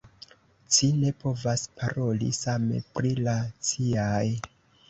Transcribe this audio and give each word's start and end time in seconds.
Ci 0.77 0.87
ne 1.01 1.11
povas 1.25 1.65
paroli 1.81 2.31
same 2.39 2.81
pri 2.97 3.15
la 3.29 3.37
ciaj. 3.71 4.27